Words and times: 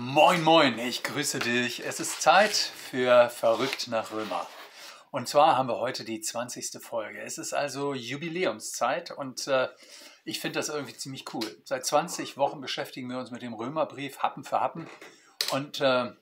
Moin, 0.00 0.44
moin, 0.44 0.78
ich 0.78 1.02
grüße 1.02 1.40
dich. 1.40 1.84
Es 1.84 1.98
ist 1.98 2.22
Zeit 2.22 2.54
für 2.54 3.28
Verrückt 3.30 3.88
nach 3.88 4.12
Römer. 4.12 4.46
Und 5.10 5.26
zwar 5.26 5.56
haben 5.56 5.68
wir 5.68 5.80
heute 5.80 6.04
die 6.04 6.20
20. 6.20 6.80
Folge. 6.80 7.20
Es 7.20 7.36
ist 7.36 7.52
also 7.52 7.94
Jubiläumszeit 7.94 9.10
und 9.10 9.48
äh, 9.48 9.66
ich 10.24 10.38
finde 10.38 10.60
das 10.60 10.68
irgendwie 10.68 10.96
ziemlich 10.96 11.24
cool. 11.34 11.42
Seit 11.64 11.84
20 11.84 12.36
Wochen 12.36 12.60
beschäftigen 12.60 13.10
wir 13.10 13.18
uns 13.18 13.32
mit 13.32 13.42
dem 13.42 13.54
Römerbrief, 13.54 14.20
Happen 14.20 14.44
für 14.44 14.60
Happen. 14.60 14.88
Und 15.50 15.80
äh, 15.80 16.12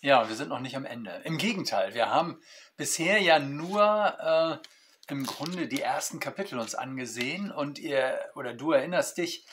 ja, 0.00 0.26
wir 0.26 0.34
sind 0.34 0.48
noch 0.48 0.60
nicht 0.60 0.76
am 0.76 0.86
Ende. 0.86 1.20
Im 1.24 1.36
Gegenteil, 1.36 1.92
wir 1.92 2.08
haben 2.08 2.40
bisher 2.78 3.20
ja 3.20 3.38
nur 3.38 4.60
äh, 4.64 5.12
im 5.12 5.26
Grunde 5.26 5.68
die 5.68 5.82
ersten 5.82 6.18
Kapitel 6.18 6.58
uns 6.58 6.74
angesehen 6.74 7.52
und 7.52 7.78
ihr 7.78 8.18
oder 8.36 8.54
du 8.54 8.72
erinnerst 8.72 9.18
dich, 9.18 9.44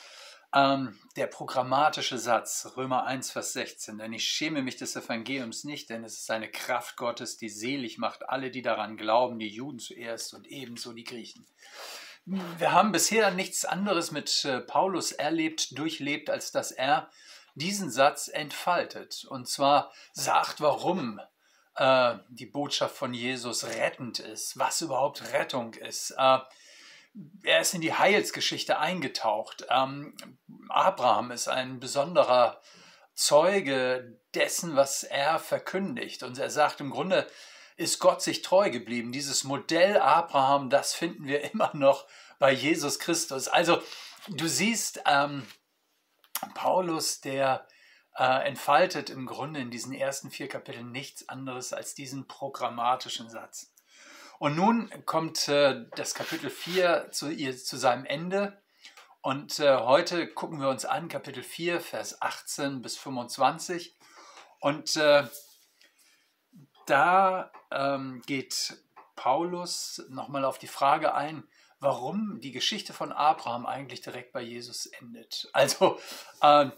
ähm, 0.56 0.98
der 1.16 1.26
programmatische 1.26 2.16
Satz, 2.16 2.72
Römer 2.78 3.04
1, 3.04 3.30
Vers 3.30 3.52
16, 3.52 3.98
denn 3.98 4.14
ich 4.14 4.24
schäme 4.24 4.62
mich 4.62 4.76
des 4.76 4.96
Evangeliums 4.96 5.64
nicht, 5.64 5.90
denn 5.90 6.02
es 6.02 6.18
ist 6.18 6.30
eine 6.30 6.50
Kraft 6.50 6.96
Gottes, 6.96 7.36
die 7.36 7.50
selig 7.50 7.98
macht 7.98 8.26
alle, 8.28 8.50
die 8.50 8.62
daran 8.62 8.96
glauben, 8.96 9.38
die 9.38 9.48
Juden 9.48 9.78
zuerst 9.78 10.32
und 10.32 10.46
ebenso 10.46 10.94
die 10.94 11.04
Griechen. 11.04 11.46
Wir 12.24 12.72
haben 12.72 12.90
bisher 12.90 13.30
nichts 13.30 13.66
anderes 13.66 14.12
mit 14.12 14.44
äh, 14.46 14.60
Paulus 14.60 15.12
erlebt, 15.12 15.78
durchlebt, 15.78 16.30
als 16.30 16.52
dass 16.52 16.72
er 16.72 17.10
diesen 17.54 17.90
Satz 17.90 18.28
entfaltet. 18.28 19.26
Und 19.28 19.48
zwar 19.48 19.92
sagt, 20.12 20.60
warum 20.60 21.20
äh, 21.76 22.16
die 22.30 22.46
Botschaft 22.46 22.96
von 22.96 23.12
Jesus 23.12 23.64
rettend 23.64 24.18
ist, 24.20 24.58
was 24.58 24.80
überhaupt 24.80 25.32
Rettung 25.32 25.74
ist. 25.74 26.14
Äh, 26.16 26.38
er 27.42 27.60
ist 27.60 27.74
in 27.74 27.80
die 27.80 27.94
Heilsgeschichte 27.94 28.78
eingetaucht. 28.78 29.66
Ähm, 29.70 30.16
Abraham 30.68 31.30
ist 31.30 31.48
ein 31.48 31.80
besonderer 31.80 32.60
Zeuge 33.14 34.18
dessen, 34.34 34.76
was 34.76 35.02
er 35.02 35.38
verkündigt. 35.38 36.22
Und 36.22 36.38
er 36.38 36.50
sagt 36.50 36.80
im 36.80 36.90
Grunde, 36.90 37.26
ist 37.76 37.98
Gott 37.98 38.22
sich 38.22 38.42
treu 38.42 38.70
geblieben. 38.70 39.12
Dieses 39.12 39.44
Modell 39.44 39.98
Abraham, 39.98 40.70
das 40.70 40.94
finden 40.94 41.26
wir 41.26 41.42
immer 41.52 41.70
noch 41.74 42.06
bei 42.38 42.52
Jesus 42.52 42.98
Christus. 42.98 43.48
Also 43.48 43.80
du 44.28 44.46
siehst, 44.46 45.02
ähm, 45.06 45.46
Paulus, 46.54 47.20
der 47.20 47.66
äh, 48.14 48.46
entfaltet 48.46 49.10
im 49.10 49.26
Grunde 49.26 49.60
in 49.60 49.70
diesen 49.70 49.92
ersten 49.92 50.30
vier 50.30 50.48
Kapiteln 50.48 50.90
nichts 50.90 51.28
anderes 51.28 51.72
als 51.72 51.94
diesen 51.94 52.26
programmatischen 52.26 53.30
Satz. 53.30 53.72
Und 54.38 54.56
nun 54.56 54.90
kommt 55.06 55.48
äh, 55.48 55.84
das 55.96 56.14
Kapitel 56.14 56.50
4 56.50 57.10
zu, 57.10 57.34
zu 57.56 57.76
seinem 57.76 58.04
Ende. 58.04 58.60
Und 59.22 59.58
äh, 59.58 59.78
heute 59.78 60.28
gucken 60.28 60.60
wir 60.60 60.68
uns 60.68 60.84
an 60.84 61.08
Kapitel 61.08 61.42
4, 61.42 61.80
Vers 61.80 62.20
18 62.20 62.82
bis 62.82 62.96
25. 62.96 63.96
Und 64.60 64.96
äh, 64.96 65.24
da 66.86 67.50
ähm, 67.70 68.22
geht 68.26 68.76
Paulus 69.16 70.04
nochmal 70.08 70.44
auf 70.44 70.58
die 70.58 70.68
Frage 70.68 71.14
ein, 71.14 71.42
warum 71.80 72.40
die 72.40 72.52
Geschichte 72.52 72.92
von 72.92 73.12
Abraham 73.12 73.66
eigentlich 73.66 74.02
direkt 74.02 74.32
bei 74.32 74.42
Jesus 74.42 74.86
endet. 74.86 75.48
Also 75.52 75.98
äh, 76.42 76.70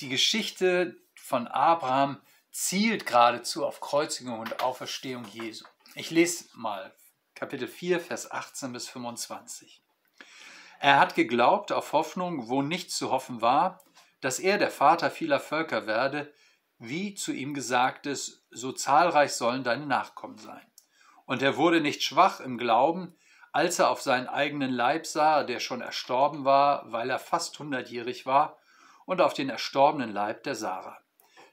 die 0.00 0.08
Geschichte 0.08 0.96
von 1.14 1.46
Abraham 1.46 2.20
zielt 2.50 3.06
geradezu 3.06 3.64
auf 3.64 3.80
Kreuzigung 3.80 4.40
und 4.40 4.62
Auferstehung 4.62 5.24
Jesu. 5.32 5.64
Ich 5.94 6.10
lese 6.10 6.46
mal 6.54 6.94
Kapitel 7.34 7.68
4, 7.68 8.00
Vers 8.00 8.30
18 8.30 8.72
bis 8.72 8.88
25. 8.88 9.82
Er 10.80 10.98
hat 10.98 11.14
geglaubt 11.14 11.70
auf 11.70 11.92
Hoffnung, 11.92 12.48
wo 12.48 12.62
nichts 12.62 12.96
zu 12.96 13.10
hoffen 13.10 13.42
war, 13.42 13.82
dass 14.22 14.38
er 14.38 14.56
der 14.56 14.70
Vater 14.70 15.10
vieler 15.10 15.38
Völker 15.38 15.86
werde, 15.86 16.32
wie 16.78 17.14
zu 17.14 17.30
ihm 17.30 17.52
gesagt 17.52 18.06
ist, 18.06 18.46
so 18.50 18.72
zahlreich 18.72 19.34
sollen 19.34 19.64
deine 19.64 19.84
Nachkommen 19.84 20.38
sein. 20.38 20.66
Und 21.26 21.42
er 21.42 21.58
wurde 21.58 21.82
nicht 21.82 22.02
schwach 22.02 22.40
im 22.40 22.56
Glauben, 22.56 23.14
als 23.52 23.78
er 23.78 23.90
auf 23.90 24.00
seinen 24.00 24.28
eigenen 24.28 24.72
Leib 24.72 25.06
sah, 25.06 25.44
der 25.44 25.60
schon 25.60 25.82
erstorben 25.82 26.46
war, 26.46 26.90
weil 26.90 27.10
er 27.10 27.18
fast 27.18 27.58
hundertjährig 27.58 28.24
war, 28.24 28.56
und 29.04 29.20
auf 29.20 29.34
den 29.34 29.50
erstorbenen 29.50 30.10
Leib 30.10 30.42
der 30.44 30.54
Sarah. 30.54 30.98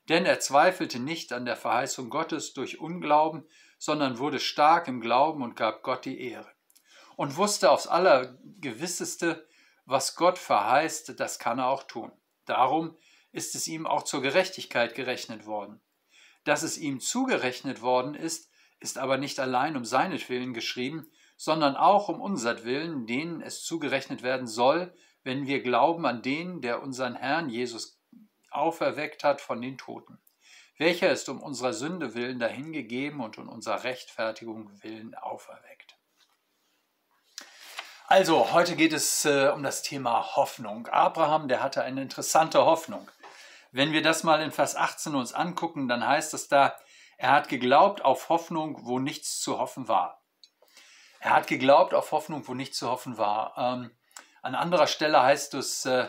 Denn 0.08 0.26
er 0.26 0.40
zweifelte 0.40 1.00
nicht 1.00 1.34
an 1.34 1.44
der 1.44 1.58
Verheißung 1.58 2.10
Gottes 2.10 2.54
durch 2.54 2.80
Unglauben, 2.80 3.46
sondern 3.80 4.20
wurde 4.20 4.40
stark 4.40 4.88
im 4.88 5.02
Glauben 5.02 5.42
und 5.42 5.56
gab 5.56 5.82
Gott 5.82 6.06
die 6.06 6.22
Ehre. 6.22 6.52
Und 7.16 7.38
wusste 7.38 7.72
aufs 7.72 7.88
Allergewisseste, 7.88 9.48
was 9.86 10.16
Gott 10.16 10.38
verheißt, 10.38 11.20
das 11.20 11.40
kann 11.40 11.60
er 11.60 11.68
auch 11.68 11.84
tun. 11.84 12.12
Darum 12.46 12.96
ist 13.32 13.56
es 13.56 13.68
ihm 13.68 13.88
auch 13.88 14.04
zur 14.04 14.22
Gerechtigkeit 14.22 14.94
gerechnet 14.94 15.46
worden. 15.46 15.82
Dass 16.44 16.62
es 16.62 16.78
ihm 16.78 17.00
zugerechnet 17.00 17.82
worden 17.82 18.14
ist, 18.14 18.52
ist 18.80 18.98
aber 18.98 19.18
nicht 19.18 19.40
allein 19.40 19.76
um 19.76 19.86
seinetwillen 19.86 20.54
geschrieben, 20.54 21.08
sondern 21.38 21.76
auch 21.76 22.10
um 22.10 22.22
unsertwillen, 22.22 23.08
denen 23.08 23.42
es 23.42 23.64
zugerechnet 23.64 24.24
werden 24.24 24.48
soll, 24.48 24.94
wenn 25.24 25.48
wir 25.48 25.62
glauben 25.62 26.06
an 26.06 26.22
den, 26.22 26.62
der 26.62 26.82
unseren 26.82 27.16
Herrn 27.16 27.50
Jesus 27.50 28.00
auferweckt 28.52 29.24
hat 29.24 29.42
von 29.42 29.62
den 29.62 29.78
Toten 29.78 30.20
welcher 30.80 31.12
ist 31.12 31.30
um 31.30 31.44
unserer 31.44 31.74
Sünde 31.74 32.16
willen 32.16 32.40
dahingegeben 32.40 33.20
und 33.20 33.38
um 33.38 33.50
unserer 33.50 33.84
Rechtfertigung 33.84 34.72
willen 34.82 35.14
auferweckt. 35.14 35.98
Also, 38.08 38.54
heute 38.54 38.76
geht 38.76 38.94
es 38.94 39.26
äh, 39.26 39.52
um 39.54 39.62
das 39.62 39.84
Thema 39.84 40.36
Hoffnung. 40.36 40.88
Abraham, 40.88 41.48
der 41.48 41.62
hatte 41.62 41.84
eine 41.84 42.02
interessante 42.02 42.66
Hoffnung. 42.66 43.08
Wenn 43.72 43.92
wir 43.92 44.02
das 44.02 44.24
mal 44.24 44.42
in 44.42 44.52
Vers 44.52 44.76
18 44.76 45.14
uns 45.14 45.34
angucken, 45.34 45.88
dann 45.88 46.08
heißt 46.08 46.34
es 46.34 46.48
da, 46.48 46.76
er 47.18 47.34
hat 47.34 47.50
geglaubt 47.50 48.04
auf 48.04 48.30
Hoffnung, 48.30 48.80
wo 48.86 48.98
nichts 48.98 49.42
zu 49.42 49.60
hoffen 49.60 49.88
war. 49.88 50.24
Er 51.20 51.32
hat 51.32 51.48
geglaubt 51.48 51.94
auf 51.94 52.14
Hoffnung, 52.14 52.48
wo 52.48 52.54
nichts 52.54 52.78
zu 52.78 52.90
hoffen 52.90 53.18
war. 53.18 53.54
Ähm, 53.58 53.92
an 54.42 54.56
anderer 54.56 54.88
Stelle 54.88 55.22
heißt 55.22 55.54
es 55.56 55.86
äh, 55.86 56.08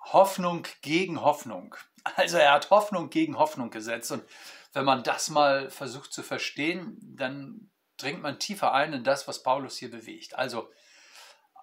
Hoffnung 0.00 0.66
gegen 0.82 1.20
Hoffnung. 1.22 1.74
Also 2.16 2.38
er 2.38 2.52
hat 2.52 2.70
Hoffnung 2.70 3.10
gegen 3.10 3.38
Hoffnung 3.38 3.68
gesetzt. 3.70 4.10
Und 4.10 4.24
wenn 4.72 4.86
man 4.86 5.02
das 5.02 5.28
mal 5.28 5.68
versucht 5.68 6.14
zu 6.14 6.22
verstehen, 6.22 6.96
dann 7.02 7.70
dringt 7.98 8.22
man 8.22 8.38
tiefer 8.38 8.72
ein 8.72 8.94
in 8.94 9.04
das, 9.04 9.28
was 9.28 9.42
Paulus 9.42 9.76
hier 9.76 9.90
bewegt. 9.90 10.34
Also 10.34 10.70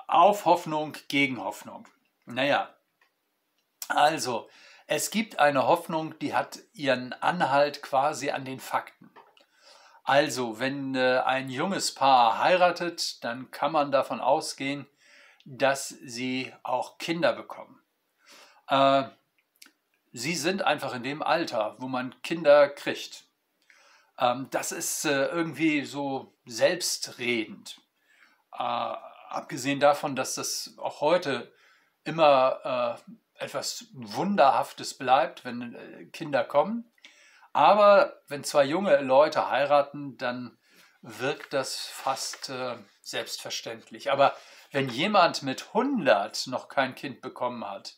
auf 0.07 0.45
Hoffnung 0.45 0.95
gegen 1.07 1.43
Hoffnung. 1.43 1.87
Naja, 2.25 2.73
also 3.89 4.47
es 4.85 5.11
gibt 5.11 5.39
eine 5.39 5.67
Hoffnung, 5.67 6.17
die 6.19 6.33
hat 6.33 6.59
ihren 6.73 7.13
Anhalt 7.13 7.81
quasi 7.81 8.29
an 8.29 8.45
den 8.45 8.59
Fakten. 8.59 9.11
Also, 10.03 10.59
wenn 10.61 10.95
äh, 10.95 11.21
ein 11.25 11.49
junges 11.49 11.93
Paar 11.93 12.39
heiratet, 12.41 13.21
dann 13.25 13.51
kann 13.51 13.73
man 13.73 13.91
davon 13.91 14.21
ausgehen, 14.21 14.87
dass 15.43 15.89
sie 15.89 16.53
auch 16.63 16.97
Kinder 16.97 17.33
bekommen. 17.33 17.81
Äh, 18.67 19.03
sie 20.13 20.35
sind 20.35 20.61
einfach 20.61 20.93
in 20.93 21.03
dem 21.03 21.21
Alter, 21.21 21.75
wo 21.79 21.87
man 21.87 22.21
Kinder 22.21 22.69
kriegt. 22.69 23.25
Ähm, 24.19 24.47
das 24.51 24.71
ist 24.71 25.05
äh, 25.05 25.27
irgendwie 25.27 25.85
so 25.85 26.33
selbstredend. 26.45 27.79
Äh, 28.53 28.63
abgesehen 29.29 29.79
davon, 29.79 30.15
dass 30.15 30.35
das 30.35 30.75
auch 30.77 31.01
heute 31.01 31.53
immer 32.03 32.97
äh, 33.05 33.43
etwas 33.43 33.87
Wunderhaftes 33.93 34.97
bleibt, 34.97 35.45
wenn 35.45 35.75
äh, 35.75 36.05
Kinder 36.05 36.43
kommen. 36.43 36.91
Aber 37.53 38.21
wenn 38.27 38.43
zwei 38.43 38.63
junge 38.65 38.97
Leute 39.01 39.49
heiraten, 39.49 40.17
dann 40.17 40.57
wirkt 41.01 41.53
das 41.53 41.87
fast 41.87 42.49
äh, 42.49 42.77
selbstverständlich. 43.01 44.11
Aber 44.11 44.35
wenn 44.71 44.89
jemand 44.89 45.43
mit 45.43 45.67
100 45.67 46.47
noch 46.47 46.67
kein 46.67 46.95
Kind 46.95 47.21
bekommen 47.21 47.67
hat, 47.69 47.95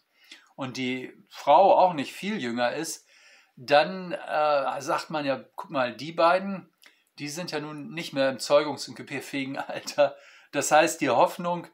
und 0.59 0.75
die 0.75 1.13
Frau 1.29 1.73
auch 1.77 1.93
nicht 1.93 2.11
viel 2.11 2.37
jünger 2.37 2.73
ist, 2.73 3.07
dann 3.55 4.11
äh, 4.11 4.81
sagt 4.81 5.09
man 5.09 5.25
ja, 5.25 5.41
guck 5.55 5.69
mal, 5.69 5.95
die 5.95 6.11
beiden, 6.11 6.69
die 7.17 7.29
sind 7.29 7.51
ja 7.51 7.61
nun 7.61 7.93
nicht 7.93 8.11
mehr 8.11 8.27
im 8.27 8.39
zeugungs- 8.39 8.89
und 8.89 8.95
gebärfähigen 8.95 9.57
Alter. 9.57 10.17
Das 10.51 10.69
heißt, 10.69 10.99
die 10.99 11.11
Hoffnung, 11.11 11.67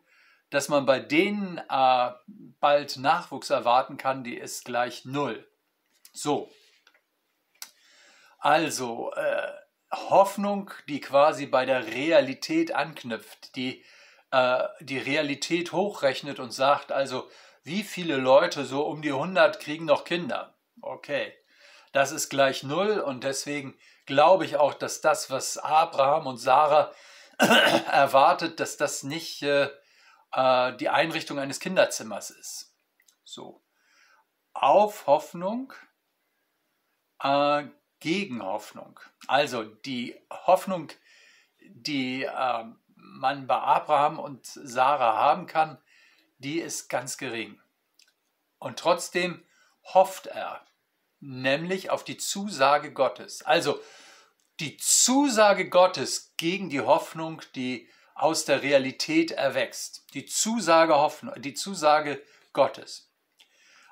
dass 0.52 0.70
man 0.70 0.86
bei 0.86 1.00
denen 1.00 1.58
äh, 1.68 2.12
bald 2.60 2.98
Nachwuchs 2.98 3.50
erwarten 3.50 3.98
kann, 3.98 4.24
die 4.24 4.38
ist 4.38 4.66
gleich 4.66 5.04
null. 5.04 5.50
So. 6.14 6.52
Also, 8.38 9.12
äh, 9.14 9.52
Hoffnung, 9.92 10.70
die 10.88 11.00
quasi 11.00 11.48
bei 11.48 11.66
der 11.66 11.88
Realität 11.88 12.76
anknüpft, 12.76 13.56
die 13.56 13.84
äh, 14.30 14.64
die 14.80 15.00
Realität 15.00 15.72
hochrechnet 15.72 16.40
und 16.40 16.52
sagt, 16.52 16.92
also 16.92 17.28
wie 17.66 17.84
viele 17.84 18.18
Leute 18.18 18.64
so 18.64 18.86
um 18.86 19.02
die 19.02 19.12
100 19.12 19.60
kriegen 19.60 19.86
noch 19.86 20.04
Kinder? 20.04 20.56
Okay, 20.82 21.34
das 21.92 22.12
ist 22.12 22.30
gleich 22.30 22.64
null 22.64 23.00
und 23.00 23.24
deswegen 23.24 23.76
glaube 24.06 24.46
ich 24.46 24.58
auch, 24.58 24.76
dass 24.76 25.02
das, 25.02 25.32
was 25.32 25.58
Abraham 25.58 26.28
und 26.28 26.38
Sarah 26.38 26.92
erwartet, 27.38 28.60
dass 28.60 28.78
das 28.78 29.02
nicht 29.02 29.42
äh, 29.42 29.70
äh, 30.32 30.78
die 30.78 30.90
Einrichtung 30.90 31.40
eines 31.40 31.60
Kinderzimmers 31.60 32.30
ist. 32.30 32.76
So. 33.24 33.64
Auf 34.54 35.08
Hoffnung 35.08 35.74
äh, 37.24 37.64
Gegenhoffnung. 38.00 39.00
Also 39.26 39.64
die 39.64 40.16
Hoffnung, 40.30 40.90
die 41.60 42.26
äh, 42.26 42.66
man 42.96 43.48
bei 43.48 43.58
Abraham 43.58 44.20
und 44.20 44.46
Sarah 44.46 45.18
haben 45.18 45.48
kann, 45.48 45.80
die 46.46 46.62
ist 46.62 46.90
ganz 46.90 47.18
gering. 47.18 47.60
Und 48.60 48.78
trotzdem 48.78 49.44
hofft 49.84 50.28
er, 50.28 50.64
nämlich 51.20 51.90
auf 51.90 52.04
die 52.04 52.18
Zusage 52.18 52.94
Gottes. 52.94 53.42
Also 53.42 53.80
die 54.60 54.78
Zusage 54.78 55.70
Gottes 55.70 56.34
gegen 56.38 56.70
die 56.70 56.82
Hoffnung, 56.82 57.42
die 57.56 57.90
aus 58.14 58.46
der 58.46 58.62
Realität 58.62 59.32
erwächst. 59.32 60.06
Die 60.14 60.28
Zusage 60.28 60.94
Hoffnung, 60.96 61.34
die 61.42 61.56
Zusage 61.56 62.22
Gottes. 62.54 63.10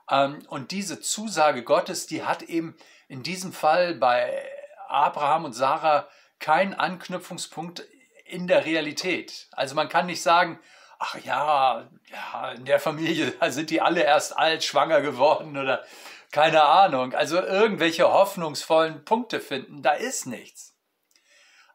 Ähm, 0.08 0.46
und 0.48 0.70
diese 0.70 1.02
Zusage 1.02 1.64
Gottes, 1.64 2.06
die 2.06 2.24
hat 2.24 2.44
eben 2.44 2.78
in 3.08 3.24
diesem 3.24 3.52
Fall 3.52 3.96
bei 3.96 4.48
Abraham 4.90 5.46
und 5.46 5.54
Sarah 5.54 6.08
keinen 6.38 6.76
Anknüpfungspunkt 6.76 7.84
in 8.26 8.46
der 8.46 8.66
Realität. 8.66 9.48
Also 9.54 9.74
man 9.74 9.90
kann 9.90 10.06
nicht 10.06 10.22
sagen, 10.22 10.60
ach 11.04 11.16
ja, 11.26 11.90
ja, 12.10 12.52
in 12.54 12.64
der 12.64 12.80
Familie 12.80 13.36
sind 13.52 13.70
die 13.70 13.82
alle 13.82 14.04
erst 14.04 14.38
alt, 14.38 14.64
schwanger 14.64 15.02
geworden 15.02 15.58
oder 15.58 15.86
keine 16.32 16.64
Ahnung. 16.64 17.14
Also 17.14 17.42
irgendwelche 17.42 18.10
hoffnungsvollen 18.10 19.04
Punkte 19.04 19.42
finden, 19.42 19.84
da 19.84 19.92
ist 19.92 20.26
nichts. 20.26 20.78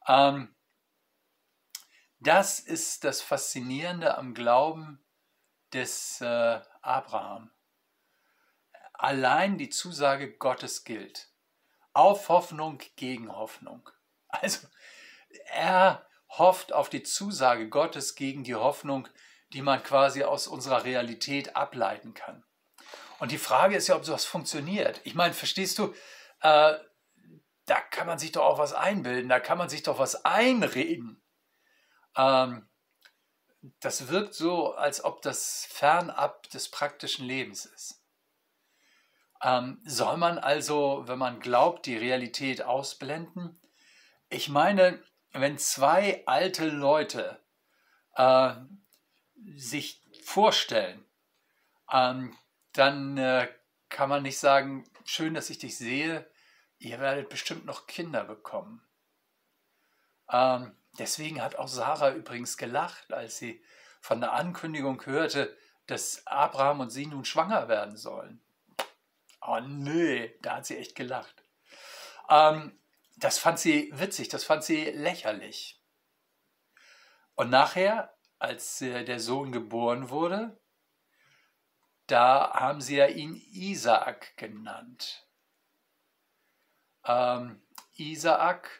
Ähm, 0.06 0.54
das 2.20 2.58
ist 2.58 3.04
das 3.04 3.20
Faszinierende 3.20 4.16
am 4.16 4.32
Glauben 4.32 5.04
des 5.74 6.22
äh, 6.22 6.60
Abraham. 6.80 7.50
Allein 8.94 9.58
die 9.58 9.68
Zusage 9.68 10.32
Gottes 10.38 10.84
gilt. 10.84 11.28
Auf 11.92 12.30
Hoffnung 12.30 12.78
gegen 12.96 13.30
Hoffnung. 13.30 13.88
Also 14.28 14.66
er 15.50 16.07
hofft 16.28 16.72
auf 16.72 16.88
die 16.88 17.02
Zusage 17.02 17.68
Gottes 17.68 18.14
gegen 18.14 18.44
die 18.44 18.54
Hoffnung, 18.54 19.08
die 19.52 19.62
man 19.62 19.82
quasi 19.82 20.24
aus 20.24 20.46
unserer 20.46 20.84
Realität 20.84 21.56
ableiten 21.56 22.14
kann. 22.14 22.44
Und 23.18 23.32
die 23.32 23.38
Frage 23.38 23.76
ist 23.76 23.88
ja, 23.88 23.96
ob 23.96 24.04
sowas 24.04 24.24
funktioniert. 24.24 25.00
Ich 25.04 25.14
meine, 25.14 25.34
verstehst 25.34 25.78
du, 25.78 25.94
äh, 26.42 26.74
da 27.66 27.80
kann 27.90 28.06
man 28.06 28.18
sich 28.18 28.32
doch 28.32 28.44
auch 28.44 28.58
was 28.58 28.72
einbilden, 28.72 29.28
da 29.28 29.40
kann 29.40 29.58
man 29.58 29.68
sich 29.68 29.82
doch 29.82 29.98
was 29.98 30.24
einreden. 30.24 31.22
Ähm, 32.16 32.68
das 33.80 34.08
wirkt 34.08 34.34
so, 34.34 34.74
als 34.74 35.04
ob 35.04 35.22
das 35.22 35.66
fernab 35.70 36.48
des 36.50 36.70
praktischen 36.70 37.26
Lebens 37.26 37.66
ist. 37.66 38.02
Ähm, 39.42 39.80
soll 39.84 40.16
man 40.16 40.38
also, 40.38 41.02
wenn 41.06 41.18
man 41.18 41.40
glaubt, 41.40 41.86
die 41.86 41.96
Realität 41.96 42.62
ausblenden? 42.62 43.60
Ich 44.30 44.48
meine, 44.48 45.02
wenn 45.32 45.58
zwei 45.58 46.22
alte 46.26 46.68
Leute 46.68 47.40
äh, 48.16 48.54
sich 49.54 50.02
vorstellen, 50.24 51.04
ähm, 51.92 52.36
dann 52.72 53.16
äh, 53.16 53.48
kann 53.88 54.08
man 54.08 54.22
nicht 54.22 54.38
sagen, 54.38 54.88
schön, 55.04 55.34
dass 55.34 55.50
ich 55.50 55.58
dich 55.58 55.76
sehe, 55.78 56.28
ihr 56.78 57.00
werdet 57.00 57.28
bestimmt 57.28 57.64
noch 57.64 57.86
Kinder 57.86 58.24
bekommen. 58.24 58.82
Ähm, 60.30 60.76
deswegen 60.98 61.42
hat 61.42 61.56
auch 61.56 61.68
Sarah 61.68 62.12
übrigens 62.12 62.56
gelacht, 62.56 63.12
als 63.12 63.38
sie 63.38 63.62
von 64.00 64.20
der 64.20 64.32
Ankündigung 64.32 65.04
hörte, 65.06 65.56
dass 65.86 66.26
Abraham 66.26 66.80
und 66.80 66.90
sie 66.90 67.06
nun 67.06 67.24
schwanger 67.24 67.68
werden 67.68 67.96
sollen. 67.96 68.40
Oh 69.40 69.60
nee, 69.60 70.34
da 70.42 70.56
hat 70.56 70.66
sie 70.66 70.76
echt 70.76 70.94
gelacht. 70.94 71.42
Ähm, 72.28 72.78
das 73.18 73.38
fand 73.38 73.58
sie 73.58 73.90
witzig, 73.94 74.28
das 74.28 74.44
fand 74.44 74.62
sie 74.62 74.84
lächerlich. 74.84 75.82
Und 77.34 77.50
nachher, 77.50 78.16
als 78.38 78.80
äh, 78.80 79.04
der 79.04 79.20
Sohn 79.20 79.52
geboren 79.52 80.10
wurde, 80.10 80.60
da 82.06 82.52
haben 82.54 82.80
sie 82.80 82.96
ja 82.96 83.06
ihn 83.06 83.34
Isaak 83.52 84.36
genannt. 84.36 85.26
Ähm, 87.04 87.62
Isaak, 87.96 88.70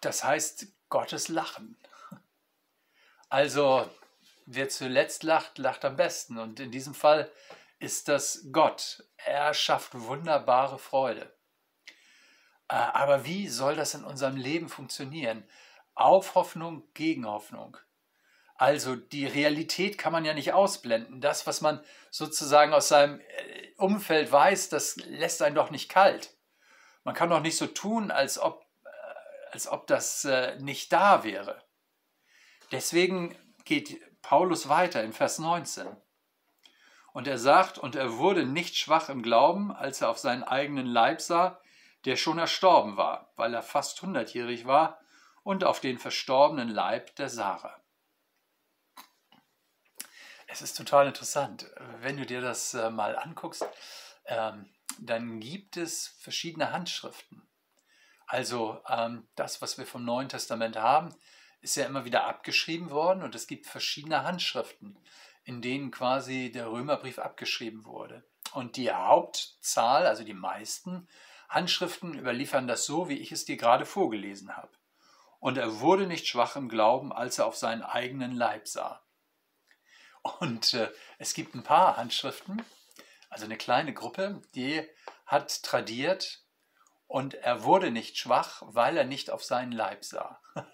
das 0.00 0.24
heißt 0.24 0.66
Gottes 0.88 1.28
Lachen. 1.28 1.78
Also, 3.28 3.88
wer 4.46 4.68
zuletzt 4.68 5.22
lacht, 5.22 5.58
lacht 5.58 5.84
am 5.84 5.96
besten. 5.96 6.38
Und 6.38 6.58
in 6.58 6.72
diesem 6.72 6.94
Fall 6.94 7.30
ist 7.78 8.08
das 8.08 8.48
Gott. 8.50 9.04
Er 9.16 9.54
schafft 9.54 9.94
wunderbare 9.94 10.78
Freude. 10.78 11.32
Äh, 12.70 12.74
aber 12.74 13.26
wie 13.26 13.48
soll 13.48 13.74
das 13.74 13.94
in 13.94 14.04
unserem 14.04 14.36
Leben 14.36 14.68
funktionieren? 14.68 15.44
Auf 15.94 16.34
Hoffnung, 16.34 16.84
gegen 16.94 17.26
Hoffnung. 17.26 17.76
Also 18.54 18.94
die 18.94 19.26
Realität 19.26 19.98
kann 19.98 20.12
man 20.12 20.24
ja 20.24 20.34
nicht 20.34 20.52
ausblenden. 20.52 21.20
Das, 21.20 21.46
was 21.46 21.60
man 21.60 21.82
sozusagen 22.10 22.72
aus 22.72 22.88
seinem 22.88 23.20
äh, 23.20 23.74
Umfeld 23.76 24.30
weiß, 24.30 24.68
das 24.68 24.96
lässt 24.96 25.42
einen 25.42 25.56
doch 25.56 25.70
nicht 25.70 25.88
kalt. 25.88 26.34
Man 27.02 27.14
kann 27.14 27.30
doch 27.30 27.40
nicht 27.40 27.56
so 27.56 27.66
tun, 27.66 28.10
als 28.10 28.38
ob, 28.38 28.64
äh, 28.84 29.52
als 29.52 29.66
ob 29.66 29.86
das 29.86 30.26
nicht 30.58 30.92
da 30.92 31.24
wäre. 31.24 31.62
Deswegen 32.70 33.36
geht 33.64 34.00
Paulus 34.22 34.68
weiter 34.68 35.02
in 35.02 35.12
Vers 35.12 35.38
19. 35.38 35.88
Und 37.12 37.26
er 37.26 37.38
sagt, 37.38 37.78
und 37.78 37.96
er 37.96 38.18
wurde 38.18 38.46
nicht 38.46 38.76
schwach 38.76 39.08
im 39.08 39.22
Glauben, 39.22 39.72
als 39.72 40.02
er 40.02 40.10
auf 40.10 40.18
seinen 40.18 40.44
eigenen 40.44 40.86
Leib 40.86 41.20
sah, 41.20 41.60
der 42.04 42.16
schon 42.16 42.38
erstorben 42.38 42.96
war, 42.96 43.32
weil 43.36 43.54
er 43.54 43.62
fast 43.62 44.00
hundertjährig 44.02 44.66
war, 44.66 45.00
und 45.42 45.64
auf 45.64 45.80
den 45.80 45.98
verstorbenen 45.98 46.68
Leib 46.68 47.14
der 47.16 47.28
Sarah. 47.28 47.80
Es 50.46 50.62
ist 50.62 50.76
total 50.76 51.06
interessant. 51.06 51.70
Wenn 52.00 52.16
du 52.16 52.26
dir 52.26 52.40
das 52.40 52.74
äh, 52.74 52.90
mal 52.90 53.16
anguckst, 53.16 53.64
ähm, 54.26 54.68
dann 54.98 55.40
gibt 55.40 55.76
es 55.76 56.08
verschiedene 56.20 56.72
Handschriften. 56.72 57.48
Also 58.26 58.82
ähm, 58.88 59.28
das, 59.34 59.62
was 59.62 59.78
wir 59.78 59.86
vom 59.86 60.04
Neuen 60.04 60.28
Testament 60.28 60.76
haben, 60.76 61.14
ist 61.60 61.76
ja 61.76 61.86
immer 61.86 62.04
wieder 62.04 62.24
abgeschrieben 62.24 62.90
worden 62.90 63.22
und 63.22 63.34
es 63.34 63.46
gibt 63.46 63.66
verschiedene 63.66 64.24
Handschriften, 64.24 64.98
in 65.44 65.62
denen 65.62 65.90
quasi 65.90 66.50
der 66.52 66.70
Römerbrief 66.70 67.18
abgeschrieben 67.18 67.84
wurde. 67.84 68.24
Und 68.52 68.76
die 68.76 68.90
Hauptzahl, 68.90 70.06
also 70.06 70.24
die 70.24 70.34
meisten, 70.34 71.08
Handschriften 71.50 72.16
überliefern 72.16 72.68
das 72.68 72.84
so, 72.84 73.08
wie 73.08 73.18
ich 73.18 73.32
es 73.32 73.44
dir 73.44 73.56
gerade 73.56 73.84
vorgelesen 73.84 74.56
habe. 74.56 74.70
Und 75.40 75.58
er 75.58 75.80
wurde 75.80 76.06
nicht 76.06 76.28
schwach 76.28 76.54
im 76.54 76.68
Glauben, 76.68 77.12
als 77.12 77.38
er 77.38 77.46
auf 77.46 77.56
seinen 77.56 77.82
eigenen 77.82 78.32
Leib 78.32 78.68
sah. 78.68 79.02
Und 80.38 80.74
äh, 80.74 80.90
es 81.18 81.34
gibt 81.34 81.54
ein 81.54 81.62
paar 81.62 81.96
Handschriften, 81.96 82.62
also 83.30 83.46
eine 83.46 83.56
kleine 83.56 83.92
Gruppe, 83.92 84.42
die 84.54 84.86
hat 85.26 85.62
tradiert 85.62 86.44
und 87.06 87.34
er 87.34 87.64
wurde 87.64 87.90
nicht 87.90 88.16
schwach, 88.16 88.62
weil 88.66 88.96
er 88.96 89.04
nicht 89.04 89.30
auf 89.30 89.42
seinen 89.42 89.72
Leib 89.72 90.04
sah. 90.04 90.40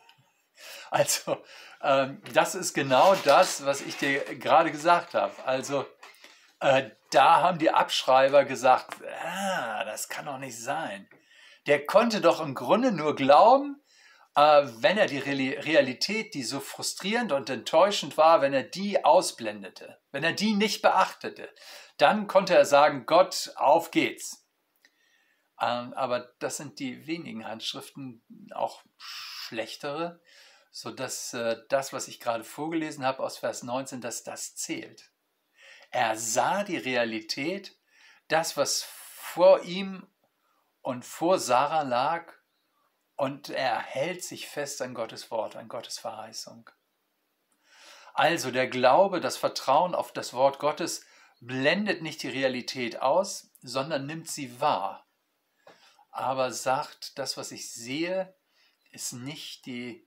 Also, 0.91 1.45
ähm, 1.83 2.23
das 2.33 2.55
ist 2.55 2.73
genau 2.73 3.15
das, 3.25 3.67
was 3.67 3.83
ich 3.83 3.99
dir 3.99 4.25
gerade 4.39 4.73
gesagt 4.73 5.13
habe. 5.13 5.35
Also, 5.45 5.85
äh, 6.61 6.91
da 7.11 7.43
haben 7.43 7.59
die 7.59 7.71
Abschreiber 7.71 8.45
gesagt, 8.45 8.97
ah, 9.25 9.85
das 9.85 10.09
kann 10.09 10.27
doch 10.27 10.39
nicht 10.39 10.59
sein. 10.59 11.09
Der 11.67 11.85
konnte 11.85 12.21
doch 12.21 12.41
im 12.41 12.55
Grunde 12.55 12.93
nur 12.93 13.17
glauben, 13.17 13.83
äh, 14.37 14.67
wenn 14.81 14.99
er 14.99 15.07
die 15.07 15.19
Realität, 15.19 16.35
die 16.35 16.45
so 16.45 16.61
frustrierend 16.61 17.33
und 17.33 17.51
enttäuschend 17.51 18.17
war, 18.17 18.41
wenn 18.41 18.53
er 18.53 18.63
die 18.63 19.05
ausblendete, 19.05 19.99
wenn 20.13 20.25
er 20.25 20.33
die 20.33 20.55
nicht 20.55 20.83
beachtete, 20.83 21.49
dann 21.97 22.27
konnte 22.27 22.55
er 22.55 22.67
sagen, 22.67 23.07
Gott, 23.07 23.53
auf 23.57 23.91
geht's. 23.91 24.47
Ähm, 25.61 25.95
aber 25.95 26.35
das 26.39 26.59
sind 26.59 26.79
die 26.79 27.07
wenigen 27.07 27.47
Handschriften, 27.47 28.23
auch 28.55 28.83
schlechtere, 28.99 30.21
sodass 30.71 31.33
äh, 31.33 31.57
das, 31.71 31.95
was 31.95 32.09
ich 32.09 32.21
gerade 32.21 32.45
vorgelesen 32.45 33.07
habe 33.07 33.23
aus 33.23 33.39
Vers 33.39 33.63
19, 33.63 34.03
dass 34.03 34.23
das 34.23 34.55
zählt. 34.55 35.11
Er 35.97 36.15
sah 36.19 36.63
die 36.63 36.77
Realität, 36.77 37.75
das, 38.29 38.59
was 38.59 38.83
vor 38.83 39.63
ihm 39.63 40.07
und 40.83 41.07
vor 41.07 41.39
Sarah 41.39 41.85
lag, 41.85 42.35
und 43.15 43.49
er 43.49 43.79
hält 43.79 44.23
sich 44.23 44.47
fest 44.47 44.83
an 44.83 44.93
Gottes 44.93 45.31
Wort, 45.31 45.57
an 45.57 45.69
Gottes 45.69 45.99
Verheißung. 45.99 46.69
Also 48.13 48.51
der 48.51 48.69
Glaube, 48.69 49.23
das 49.23 49.39
Vertrauen 49.39 49.95
auf 49.95 50.13
das 50.13 50.35
Wort 50.35 50.59
Gottes 50.59 51.03
blendet 51.41 52.03
nicht 52.03 52.23
die 52.23 52.29
Realität 52.29 53.01
aus, 53.01 53.51
sondern 53.63 54.05
nimmt 54.05 54.29
sie 54.29 54.61
wahr. 54.61 55.09
Aber 56.11 56.53
sagt, 56.53 57.19
das, 57.19 57.39
was 57.39 57.53
ich 57.53 57.73
sehe, 57.73 58.37
ist 58.91 59.15
nicht 59.15 59.65
die, 59.65 60.07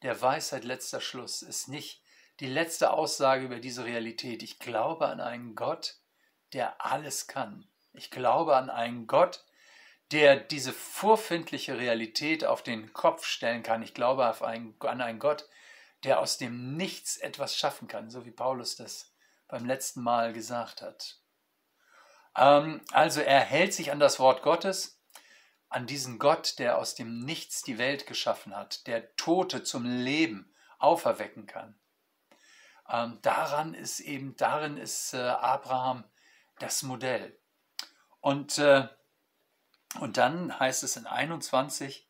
der 0.00 0.18
Weisheit 0.22 0.64
letzter 0.64 1.02
Schluss, 1.02 1.42
ist 1.42 1.68
nicht 1.68 2.00
die 2.40 2.46
letzte 2.46 2.92
Aussage 2.92 3.44
über 3.44 3.58
diese 3.58 3.84
Realität. 3.84 4.42
Ich 4.42 4.58
glaube 4.58 5.06
an 5.06 5.20
einen 5.20 5.54
Gott, 5.54 5.96
der 6.52 6.84
alles 6.84 7.26
kann. 7.26 7.66
Ich 7.92 8.10
glaube 8.10 8.56
an 8.56 8.70
einen 8.70 9.06
Gott, 9.06 9.44
der 10.12 10.36
diese 10.36 10.72
vorfindliche 10.72 11.78
Realität 11.78 12.44
auf 12.44 12.62
den 12.62 12.92
Kopf 12.92 13.24
stellen 13.24 13.62
kann. 13.62 13.82
Ich 13.82 13.94
glaube 13.94 14.26
einen, 14.42 14.76
an 14.80 15.00
einen 15.00 15.18
Gott, 15.18 15.48
der 16.04 16.20
aus 16.20 16.38
dem 16.38 16.76
Nichts 16.76 17.16
etwas 17.16 17.56
schaffen 17.56 17.88
kann, 17.88 18.10
so 18.10 18.24
wie 18.24 18.30
Paulus 18.30 18.76
das 18.76 19.12
beim 19.48 19.64
letzten 19.64 20.02
Mal 20.02 20.32
gesagt 20.32 20.82
hat. 20.82 21.18
Ähm, 22.36 22.82
also 22.92 23.20
er 23.20 23.40
hält 23.40 23.74
sich 23.74 23.90
an 23.90 23.98
das 23.98 24.20
Wort 24.20 24.42
Gottes, 24.42 25.00
an 25.68 25.86
diesen 25.86 26.18
Gott, 26.18 26.58
der 26.58 26.78
aus 26.78 26.94
dem 26.94 27.20
Nichts 27.24 27.62
die 27.62 27.78
Welt 27.78 28.06
geschaffen 28.06 28.54
hat, 28.54 28.86
der 28.86 29.16
Tote 29.16 29.64
zum 29.64 29.84
Leben 29.84 30.54
auferwecken 30.78 31.46
kann. 31.46 31.78
Ähm, 32.88 33.18
daran 33.22 33.74
ist 33.74 34.00
eben, 34.00 34.36
darin 34.36 34.76
ist 34.76 35.14
äh, 35.14 35.18
Abraham 35.18 36.04
das 36.58 36.82
Modell. 36.82 37.38
Und, 38.20 38.58
äh, 38.58 38.88
und 40.00 40.16
dann 40.16 40.58
heißt 40.58 40.82
es 40.82 40.96
in 40.96 41.06
21, 41.06 42.08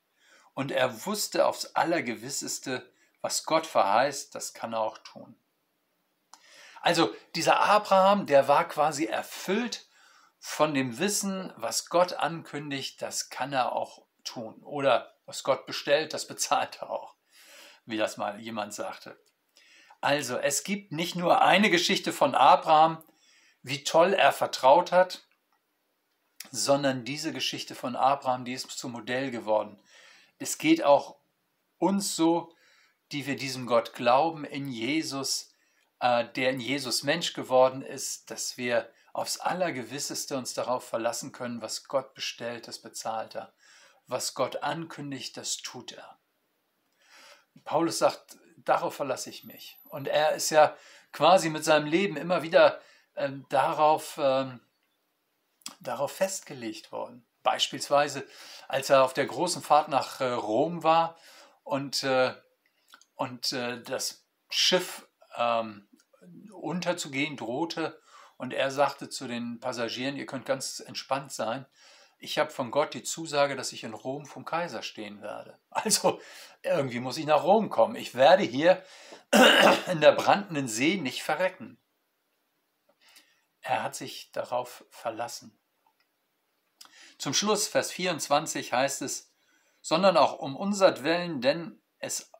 und 0.54 0.72
er 0.72 1.04
wusste 1.04 1.46
aufs 1.46 1.74
Allergewisseste, 1.74 2.90
was 3.20 3.44
Gott 3.44 3.66
verheißt, 3.66 4.34
das 4.34 4.54
kann 4.54 4.72
er 4.72 4.80
auch 4.80 4.98
tun. 4.98 5.38
Also 6.80 7.14
dieser 7.34 7.60
Abraham, 7.60 8.26
der 8.26 8.48
war 8.48 8.68
quasi 8.68 9.06
erfüllt 9.06 9.86
von 10.38 10.74
dem 10.74 10.98
Wissen, 10.98 11.52
was 11.56 11.88
Gott 11.88 12.12
ankündigt, 12.12 13.02
das 13.02 13.28
kann 13.28 13.52
er 13.52 13.72
auch 13.72 14.06
tun. 14.24 14.62
Oder 14.62 15.14
was 15.26 15.42
Gott 15.42 15.66
bestellt, 15.66 16.14
das 16.14 16.26
bezahlt 16.28 16.78
er 16.80 16.90
auch, 16.90 17.16
wie 17.84 17.96
das 17.96 18.16
mal 18.16 18.40
jemand 18.40 18.72
sagte. 18.72 19.18
Also 20.00 20.36
es 20.38 20.64
gibt 20.64 20.92
nicht 20.92 21.16
nur 21.16 21.42
eine 21.42 21.70
Geschichte 21.70 22.12
von 22.12 22.34
Abraham, 22.34 23.02
wie 23.62 23.82
toll 23.84 24.12
er 24.12 24.32
vertraut 24.32 24.92
hat, 24.92 25.26
sondern 26.50 27.04
diese 27.04 27.32
Geschichte 27.32 27.74
von 27.74 27.96
Abraham, 27.96 28.44
die 28.44 28.52
ist 28.52 28.70
zum 28.70 28.92
Modell 28.92 29.30
geworden. 29.30 29.80
Es 30.38 30.58
geht 30.58 30.84
auch 30.84 31.16
uns 31.78 32.14
so, 32.14 32.52
die 33.12 33.26
wir 33.26 33.36
diesem 33.36 33.66
Gott 33.66 33.94
glauben, 33.94 34.44
in 34.44 34.68
Jesus, 34.68 35.52
äh, 36.00 36.24
der 36.34 36.50
in 36.50 36.60
Jesus 36.60 37.02
Mensch 37.02 37.32
geworden 37.32 37.82
ist, 37.82 38.30
dass 38.30 38.56
wir 38.56 38.90
aufs 39.12 39.38
Allergewisseste 39.38 40.36
uns 40.36 40.54
darauf 40.54 40.86
verlassen 40.86 41.32
können, 41.32 41.62
was 41.62 41.84
Gott 41.84 42.14
bestellt, 42.14 42.68
das 42.68 42.80
bezahlt 42.80 43.34
er. 43.34 43.54
Was 44.06 44.34
Gott 44.34 44.62
ankündigt, 44.62 45.36
das 45.36 45.56
tut 45.56 45.92
er. 45.92 46.18
Paulus 47.64 47.98
sagt, 47.98 48.36
darauf 48.66 48.94
verlasse 48.94 49.30
ich 49.30 49.44
mich. 49.44 49.78
Und 49.88 50.08
er 50.08 50.32
ist 50.32 50.50
ja 50.50 50.76
quasi 51.12 51.48
mit 51.48 51.64
seinem 51.64 51.86
Leben 51.86 52.16
immer 52.16 52.42
wieder 52.42 52.80
ähm, 53.16 53.46
darauf, 53.48 54.18
ähm, 54.22 54.60
darauf 55.80 56.12
festgelegt 56.12 56.92
worden. 56.92 57.26
Beispielsweise, 57.42 58.26
als 58.68 58.90
er 58.90 59.04
auf 59.04 59.14
der 59.14 59.26
großen 59.26 59.62
Fahrt 59.62 59.88
nach 59.88 60.20
äh, 60.20 60.30
Rom 60.32 60.82
war 60.82 61.16
und, 61.64 62.02
äh, 62.02 62.34
und 63.14 63.52
äh, 63.52 63.80
das 63.82 64.26
Schiff 64.50 65.06
ähm, 65.36 65.88
unterzugehen 66.52 67.36
drohte 67.36 68.00
und 68.36 68.52
er 68.52 68.70
sagte 68.70 69.08
zu 69.08 69.26
den 69.28 69.60
Passagieren, 69.60 70.16
ihr 70.16 70.26
könnt 70.26 70.44
ganz 70.44 70.80
entspannt 70.80 71.32
sein. 71.32 71.66
Ich 72.18 72.38
habe 72.38 72.50
von 72.50 72.70
Gott 72.70 72.94
die 72.94 73.02
Zusage, 73.02 73.56
dass 73.56 73.72
ich 73.72 73.84
in 73.84 73.92
Rom 73.92 74.24
vom 74.26 74.44
Kaiser 74.44 74.82
stehen 74.82 75.22
werde. 75.22 75.58
Also 75.70 76.20
irgendwie 76.62 77.00
muss 77.00 77.18
ich 77.18 77.26
nach 77.26 77.44
Rom 77.44 77.68
kommen. 77.68 77.96
Ich 77.96 78.14
werde 78.14 78.42
hier 78.42 78.82
in 79.92 80.00
der 80.00 80.12
brandenden 80.12 80.68
See 80.68 80.96
nicht 80.96 81.22
verrecken. 81.22 81.78
Er 83.60 83.82
hat 83.82 83.94
sich 83.94 84.32
darauf 84.32 84.84
verlassen. 84.90 85.58
Zum 87.18 87.34
Schluss, 87.34 87.66
Vers 87.66 87.90
24 87.92 88.72
heißt 88.72 89.02
es, 89.02 89.32
sondern 89.80 90.16
auch 90.16 90.38
um 90.38 90.56
unsertwillen, 90.56 91.40
denn 91.40 91.80
es 91.98 92.32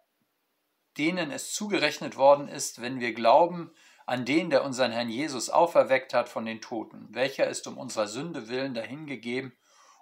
denen 0.96 1.30
es 1.30 1.52
zugerechnet 1.52 2.16
worden 2.16 2.48
ist, 2.48 2.80
wenn 2.80 3.00
wir 3.00 3.12
glauben, 3.12 3.70
an 4.06 4.24
den, 4.24 4.50
der 4.50 4.64
unseren 4.64 4.92
Herrn 4.92 5.10
Jesus 5.10 5.50
auferweckt 5.50 6.14
hat 6.14 6.28
von 6.28 6.46
den 6.46 6.60
Toten, 6.60 7.08
welcher 7.10 7.48
ist 7.48 7.66
um 7.66 7.76
unserer 7.76 8.06
Sünde 8.06 8.48
willen 8.48 8.72
dahingegeben 8.72 9.52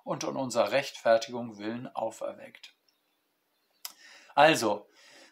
und 0.05 0.23
um 0.23 0.37
unserer 0.37 0.71
Rechtfertigung 0.71 1.59
willen 1.59 1.89
auferweckt. 1.89 2.75
Also, 4.35 4.89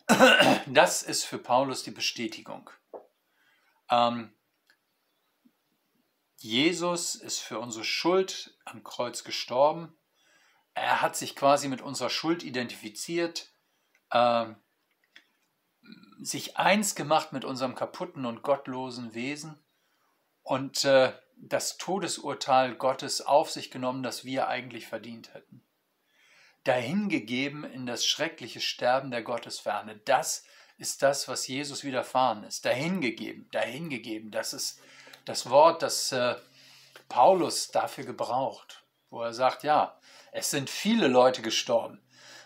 das 0.67 1.03
ist 1.03 1.25
für 1.25 1.39
Paulus 1.39 1.85
die 1.85 1.91
Bestätigung. 1.91 2.71
Ähm, 3.91 4.35
Jesus 6.39 7.15
ist 7.15 7.39
für 7.39 7.61
unsere 7.61 7.85
Schuld 7.85 8.59
am 8.65 8.83
Kreuz 8.83 9.23
gestorben. 9.23 9.97
Er 10.75 11.03
hat 11.03 11.15
sich 11.15 11.37
quasi 11.37 11.69
mit 11.69 11.83
unserer 11.83 12.11
Schuld 12.11 12.43
identifiziert. 12.43 13.53
Ähm, 14.11 14.57
sich 16.21 16.57
eins 16.57 16.95
gemacht 16.95 17.33
mit 17.33 17.45
unserem 17.45 17.75
kaputten 17.75 18.27
und 18.27 18.43
gottlosen 18.43 19.15
Wesen 19.15 19.63
und 20.43 20.85
äh, 20.85 21.13
das 21.43 21.77
Todesurteil 21.77 22.77
Gottes 22.77 23.21
auf 23.21 23.51
sich 23.51 23.71
genommen, 23.71 24.03
das 24.03 24.25
wir 24.25 24.47
eigentlich 24.49 24.87
verdient 24.87 25.35
hätten. 25.35 25.63
Dahingegeben 26.65 27.65
in 27.65 27.85
das 27.85 28.07
schreckliche 28.07 28.61
Sterben 28.61 29.11
der 29.11 29.23
Gottesferne. 29.23 29.97
Das 30.05 30.45
ist 30.79 31.03
das, 31.03 31.27
was 31.27 31.49
Jesus 31.49 31.83
widerfahren 31.83 32.45
ist. 32.45 32.65
Dahingegeben, 32.65 33.49
dahingegeben. 33.51 34.31
Das 34.31 34.53
ist 34.53 34.81
das 35.25 35.51
Wort, 35.51 35.83
das 35.83 36.13
äh, 36.13 36.37
Paulus 37.09 37.73
dafür 37.73 38.05
gebraucht, 38.05 38.85
wo 39.11 39.23
er 39.23 39.35
sagt, 39.35 39.65
ja, 39.65 39.99
es 40.31 40.51
sind 40.51 40.71
viele 40.71 41.09
Leute 41.09 41.43
gestorben. 41.43 42.01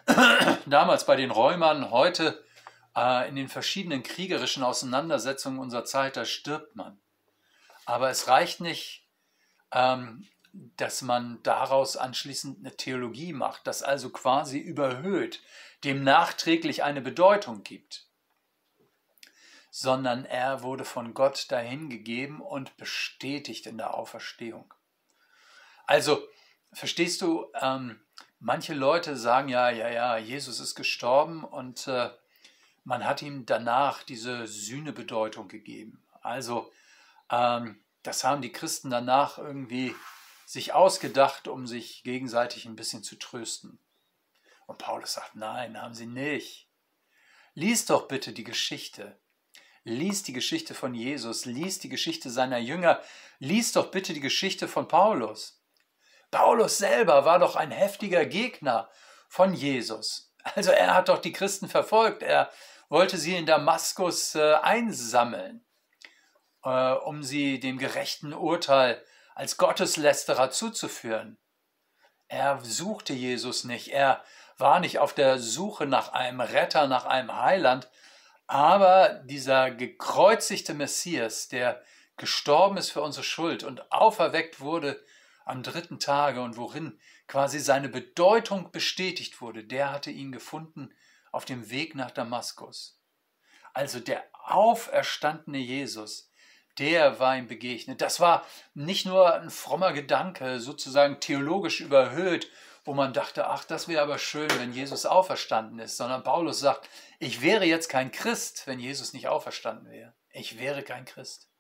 Damals 0.67 1.05
bei 1.05 1.17
den 1.17 1.31
Räumern, 1.31 1.91
heute 1.91 2.43
äh, 2.97 3.29
in 3.29 3.37
den 3.37 3.49
verschiedenen 3.49 4.03
kriegerischen 4.03 4.63
Auseinandersetzungen 4.63 5.59
unserer 5.59 5.85
Zeit, 5.85 6.17
da 6.17 6.25
stirbt 6.25 6.77
man. 6.77 6.99
Aber 7.87 8.11
es 8.11 8.29
reicht 8.29 8.61
nicht, 8.61 9.09
ähm, 9.73 10.29
dass 10.53 11.03
man 11.03 11.43
daraus 11.43 11.97
anschließend 11.97 12.59
eine 12.59 12.77
Theologie 12.77 13.33
macht, 13.33 13.67
das 13.67 13.83
also 13.83 14.11
quasi 14.11 14.59
überhöht, 14.59 15.43
dem 15.85 16.03
nachträglich 16.03 16.83
eine 16.83 17.01
Bedeutung 17.01 17.63
gibt, 17.63 18.07
sondern 19.71 20.25
er 20.25 20.63
wurde 20.63 20.85
von 20.85 21.15
Gott 21.15 21.51
dahingegeben 21.51 22.41
und 22.41 22.77
bestätigt 22.77 23.67
in 23.67 23.79
der 23.79 23.95
Auferstehung. 23.95 24.73
Also, 25.87 26.27
verstehst 26.73 27.23
du, 27.23 27.47
ähm, 27.61 28.01
manche 28.41 28.75
Leute 28.75 29.17
sagen 29.17 29.49
ja, 29.49 29.71
ja, 29.71 29.89
ja, 29.89 30.17
Jesus 30.17 30.59
ist 30.59 30.75
gestorben 30.75 31.45
und 31.45 31.87
äh, 31.87 32.11
man 32.83 33.05
hat 33.05 33.23
ihm 33.23 33.47
danach 33.47 34.03
diese 34.03 34.47
Sühnebedeutung 34.47 35.49
gegeben. 35.49 36.03
Also 36.23 36.73
ähm, 37.31 37.85
das 38.03 38.25
haben 38.25 38.43
die 38.43 38.53
Christen 38.53 38.91
danach 38.91 39.39
irgendwie 39.39 39.95
sich 40.47 40.73
ausgedacht, 40.73 41.49
um 41.49 41.67
sich 41.67 42.05
gegenseitig 42.05 42.67
ein 42.67 42.77
bisschen 42.77 43.03
zu 43.03 43.17
trösten. 43.17 43.81
Und 44.67 44.79
Paulus 44.79 45.15
sagt, 45.15 45.35
nein, 45.35 45.81
haben 45.81 45.95
sie 45.95 46.07
nicht. 46.07 46.69
Lies 47.55 47.87
doch 47.87 48.07
bitte 48.07 48.33
die 48.33 48.45
Geschichte. 48.45 49.19
Lies 49.85 50.23
die 50.23 50.33
Geschichte 50.33 50.75
von 50.75 50.95
Jesus, 50.95 51.45
lies 51.45 51.79
die 51.79 51.89
Geschichte 51.89 52.29
seiner 52.29 52.59
Jünger, 52.59 53.01
lies 53.39 53.73
doch 53.73 53.91
bitte 53.93 54.13
die 54.13 54.21
Geschichte 54.21 54.67
von 54.67 54.89
Paulus. 54.89 55.63
Paulus 56.33 56.79
selber 56.79 57.25
war 57.25 57.39
doch 57.39 57.55
ein 57.55 57.71
heftiger 57.71 58.27
Gegner 58.27 58.91
von 59.29 59.55
Jesus. 59.55 60.33
Also 60.55 60.71
er 60.71 60.95
hat 60.95 61.09
doch 61.09 61.19
die 61.19 61.33
Christen 61.33 61.69
verfolgt, 61.69 62.23
er 62.23 62.53
wollte 62.89 63.17
sie 63.17 63.35
in 63.35 63.47
Damaskus 63.47 64.37
äh, 64.37 64.55
einsammeln, 64.55 65.66
äh, 66.67 66.93
um 66.93 67.23
sie 67.23 67.61
dem 67.61 67.79
gerechten 67.79 68.35
Urteil 68.35 69.03
als 69.35 69.57
Gotteslästerer 69.57 70.51
zuzuführen. 70.51 71.39
Er 72.29 72.61
suchte 72.63 73.13
Jesus 73.13 73.65
nicht, 73.65 73.89
er 73.89 74.25
war 74.59 74.81
nicht 74.81 74.99
auf 74.99 75.15
der 75.15 75.39
Suche 75.39 75.87
nach 75.87 76.13
einem 76.13 76.41
Retter, 76.41 76.89
nach 76.89 77.05
einem 77.05 77.33
Heiland, 77.41 77.89
aber 78.49 79.21
dieser 79.25 79.71
gekreuzigte 79.71 80.75
Messias, 80.75 81.49
der 81.49 81.83
gestorben 82.17 82.79
ist 82.79 82.91
für 82.91 83.03
unsere 83.03 83.25
Schuld 83.25 83.63
und 83.63 83.93
auferweckt 83.93 84.61
wurde 84.61 85.01
am 85.45 85.63
dritten 85.63 86.01
Tage 86.01 86.41
und 86.41 86.57
worin 86.57 86.99
quasi 87.29 87.61
seine 87.61 87.89
Bedeutung 87.89 88.73
bestätigt 88.73 89.41
wurde, 89.41 89.63
der 89.63 89.93
hatte 89.93 90.11
ihn 90.11 90.33
gefunden 90.33 90.93
auf 91.31 91.45
dem 91.45 91.71
Weg 91.71 91.95
nach 91.95 92.11
Damaskus. 92.11 92.99
Also 93.75 94.01
der 94.01 94.25
auferstandene 94.33 95.59
Jesus, 95.59 96.31
der 96.79 97.19
war 97.19 97.37
ihm 97.37 97.49
begegnet. 97.49 98.01
Das 98.01 98.21
war 98.21 98.45
nicht 98.75 99.07
nur 99.07 99.35
ein 99.35 99.51
frommer 99.51 99.93
Gedanke, 99.93 100.61
sozusagen 100.61 101.21
theologisch 101.21 101.81
überhöht, 101.81 102.51
wo 102.85 102.95
man 102.95 103.13
dachte, 103.13 103.49
ach, 103.49 103.65
das 103.65 103.89
wäre 103.89 104.03
aber 104.03 104.19
schön, 104.19 104.51
wenn 104.59 104.73
Jesus 104.73 105.07
auferstanden 105.07 105.79
ist, 105.81 105.97
sondern 105.97 106.23
Paulus 106.23 106.61
sagt, 106.61 106.89
ich 107.19 107.43
wäre 107.43 107.65
jetzt 107.65 107.89
kein 107.89 108.13
Christ, 108.13 108.67
wenn 108.67 108.79
Jesus 108.79 109.13
nicht 109.13 109.29
auferstanden 109.29 109.91
wäre. 109.91 110.15
Ich 110.31 110.59
wäre 110.59 110.83
kein 110.83 111.05
Christ. 111.05 111.51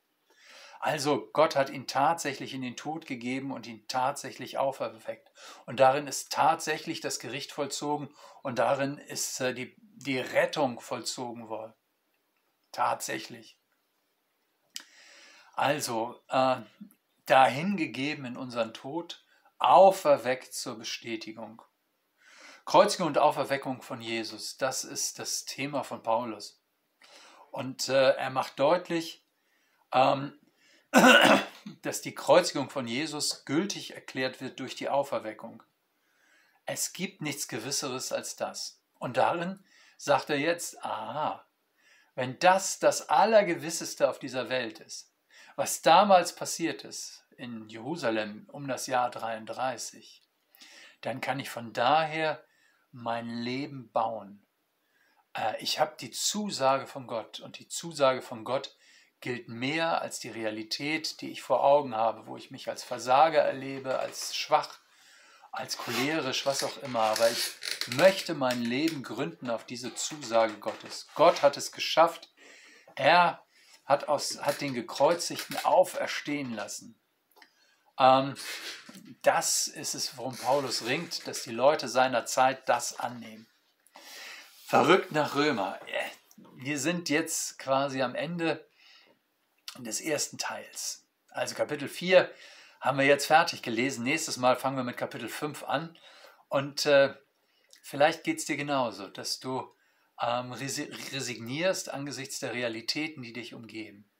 Also 0.78 1.28
Gott 1.32 1.56
hat 1.56 1.70
ihn 1.70 1.87
tatsächlich 1.87 2.54
in 2.54 2.62
den 2.62 2.76
Tod 2.76 3.06
gegeben 3.06 3.50
und 3.50 3.66
ihn 3.66 3.88
tatsächlich 3.88 4.58
auferweckt. 4.58 5.32
Und 5.64 5.80
darin 5.80 6.06
ist 6.06 6.30
tatsächlich 6.30 7.00
das 7.00 7.18
Gericht 7.18 7.50
vollzogen 7.50 8.14
und 8.42 8.58
darin 8.58 8.99
ist 8.99 9.40
äh, 9.40 9.54
die, 9.54 9.75
die 9.78 10.18
Rettung 10.20 10.78
vollzogen 10.80 11.49
worden. 11.49 11.75
Tatsächlich. 12.73 13.58
Also 15.56 16.20
äh, 16.28 16.56
dahingegeben 17.25 18.26
in 18.26 18.36
unseren 18.36 18.75
Tod, 18.75 19.25
auferweckt 19.58 20.52
zur 20.52 20.76
Bestätigung. 20.76 21.62
Kreuzigung 22.66 23.06
und 23.06 23.18
Auferweckung 23.18 23.80
von 23.80 24.02
Jesus, 24.02 24.58
das 24.58 24.84
ist 24.84 25.18
das 25.18 25.46
Thema 25.46 25.82
von 25.82 26.02
Paulus. 26.02 26.62
Und 27.50 27.88
äh, 27.88 28.10
er 28.10 28.28
macht 28.28 28.58
deutlich, 28.58 29.25
ähm, 29.92 30.38
dass 31.82 32.02
die 32.02 32.14
Kreuzigung 32.14 32.68
von 32.68 32.86
Jesus 32.86 33.46
gültig 33.46 33.94
erklärt 33.94 34.42
wird 34.42 34.60
durch 34.60 34.75
die 34.75 34.90
Auferweckung. 34.90 35.62
Es 36.66 36.92
gibt 36.92 37.22
nichts 37.22 37.48
Gewisseres 37.48 38.12
als 38.12 38.36
das. 38.36 38.82
Und 38.98 39.16
darin 39.16 39.64
sagt 39.96 40.28
er 40.28 40.38
jetzt, 40.38 40.84
aha, 40.84 41.46
wenn 42.14 42.38
das 42.40 42.78
das 42.78 43.08
Allergewisseste 43.08 44.10
auf 44.10 44.18
dieser 44.18 44.50
Welt 44.50 44.80
ist, 44.80 45.15
was 45.56 45.82
damals 45.82 46.34
passiert 46.34 46.84
ist 46.84 47.25
in 47.36 47.68
Jerusalem 47.68 48.48
um 48.52 48.68
das 48.68 48.86
Jahr 48.86 49.10
33, 49.10 50.22
dann 51.00 51.20
kann 51.20 51.40
ich 51.40 51.50
von 51.50 51.72
daher 51.72 52.44
mein 52.92 53.28
Leben 53.28 53.90
bauen. 53.90 54.46
Äh, 55.34 55.62
ich 55.62 55.80
habe 55.80 55.96
die 56.00 56.10
Zusage 56.10 56.86
von 56.86 57.06
Gott 57.06 57.40
und 57.40 57.58
die 57.58 57.68
Zusage 57.68 58.22
von 58.22 58.44
Gott 58.44 58.76
gilt 59.20 59.48
mehr 59.48 60.02
als 60.02 60.18
die 60.18 60.28
Realität, 60.28 61.20
die 61.20 61.30
ich 61.30 61.42
vor 61.42 61.64
Augen 61.64 61.94
habe, 61.94 62.26
wo 62.26 62.36
ich 62.36 62.50
mich 62.50 62.68
als 62.68 62.84
Versager 62.84 63.40
erlebe, 63.40 63.98
als 63.98 64.36
schwach, 64.36 64.78
als 65.52 65.78
cholerisch, 65.78 66.44
was 66.44 66.62
auch 66.62 66.76
immer. 66.82 67.00
Aber 67.00 67.30
ich 67.30 67.52
möchte 67.96 68.34
mein 68.34 68.62
Leben 68.62 69.02
gründen 69.02 69.48
auf 69.48 69.64
diese 69.64 69.94
Zusage 69.94 70.54
Gottes. 70.58 71.08
Gott 71.14 71.42
hat 71.42 71.56
es 71.56 71.72
geschafft. 71.72 72.28
Er 72.94 73.45
hat, 73.86 74.08
aus, 74.08 74.40
hat 74.42 74.60
den 74.60 74.74
Gekreuzigten 74.74 75.56
auferstehen 75.64 76.54
lassen. 76.54 76.98
Ähm, 77.98 78.34
das 79.22 79.68
ist 79.68 79.94
es, 79.94 80.18
worum 80.18 80.36
Paulus 80.36 80.84
ringt, 80.84 81.26
dass 81.26 81.42
die 81.42 81.52
Leute 81.52 81.88
seiner 81.88 82.26
Zeit 82.26 82.68
das 82.68 82.98
annehmen. 82.98 83.46
Verrückt 84.66 85.12
nach 85.12 85.34
Römer. 85.36 85.78
Wir 86.56 86.78
sind 86.78 87.08
jetzt 87.08 87.58
quasi 87.58 88.02
am 88.02 88.14
Ende 88.14 88.66
des 89.78 90.00
ersten 90.00 90.38
Teils. 90.38 91.04
Also 91.30 91.54
Kapitel 91.54 91.88
4 91.88 92.30
haben 92.80 92.98
wir 92.98 93.06
jetzt 93.06 93.26
fertig 93.26 93.62
gelesen. 93.62 94.04
Nächstes 94.04 94.36
Mal 94.36 94.56
fangen 94.56 94.76
wir 94.76 94.84
mit 94.84 94.96
Kapitel 94.96 95.28
5 95.28 95.62
an. 95.64 95.96
Und 96.48 96.86
äh, 96.86 97.14
vielleicht 97.82 98.24
geht 98.24 98.38
es 98.38 98.46
dir 98.46 98.56
genauso, 98.56 99.08
dass 99.08 99.40
du 99.40 99.70
ähm, 100.20 100.52
resignierst 100.52 101.90
angesichts 101.90 102.40
der 102.40 102.52
Realitäten, 102.52 103.23
die 103.23 103.32
dich 103.32 103.54
umgeben. 103.54 104.11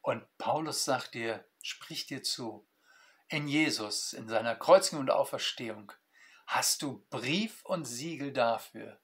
Und 0.00 0.24
Paulus 0.38 0.84
sagt 0.84 1.14
dir, 1.14 1.44
sprich 1.62 2.06
dir 2.06 2.22
zu, 2.22 2.68
in 3.28 3.48
Jesus, 3.48 4.12
in 4.12 4.28
seiner 4.28 4.54
Kreuzigung 4.54 5.00
und 5.00 5.10
Auferstehung, 5.10 5.92
hast 6.46 6.82
du 6.82 7.06
Brief 7.10 7.64
und 7.64 7.86
Siegel 7.86 8.32
dafür, 8.32 9.00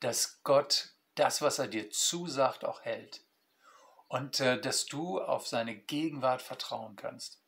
dass 0.00 0.42
Gott 0.42 0.90
das, 1.14 1.42
was 1.42 1.58
er 1.58 1.66
dir 1.66 1.90
zusagt, 1.90 2.64
auch 2.64 2.82
hält 2.82 3.24
und 4.08 4.40
äh, 4.40 4.60
dass 4.60 4.86
du 4.86 5.20
auf 5.20 5.46
seine 5.46 5.76
Gegenwart 5.76 6.42
vertrauen 6.42 6.96
kannst. 6.96 7.42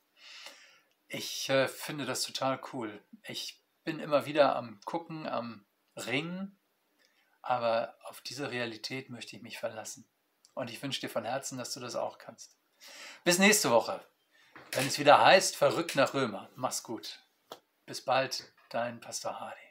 Ich 1.09 1.49
äh, 1.49 1.69
finde 1.69 2.07
das 2.07 2.23
total 2.23 2.61
cool. 2.73 3.03
Ich 3.25 3.63
bin 3.85 3.99
immer 3.99 4.27
wieder 4.27 4.57
am 4.57 4.81
Gucken, 4.85 5.27
am 5.27 5.67
Ringen, 5.97 6.60
aber 7.43 7.97
auf 8.05 8.21
diese 8.21 8.51
Realität 8.51 9.11
möchte 9.11 9.37
ich 9.37 9.43
mich 9.43 9.59
verlassen. 9.59 10.09
Und 10.55 10.71
ich 10.71 10.83
wünsche 10.83 11.01
dir 11.01 11.09
von 11.09 11.25
Herzen, 11.25 11.59
dass 11.59 11.73
du 11.73 11.81
das 11.81 11.97
auch 11.97 12.19
kannst. 12.19 12.57
Bis 13.25 13.39
nächste 13.39 13.71
Woche, 13.71 14.05
wenn 14.73 14.87
es 14.87 14.99
wieder 14.99 15.25
heißt, 15.25 15.57
verrückt 15.57 15.97
nach 15.97 16.15
Römer. 16.15 16.51
Mach's 16.55 16.83
gut. 16.83 17.21
Bis 17.87 18.05
bald, 18.05 18.53
dein 18.71 19.01
Pastor 19.01 19.41
Hardy. 19.41 19.70